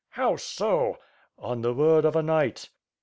[0.09, 0.97] "How so?"
[1.37, 2.71] "On the word of a knight!"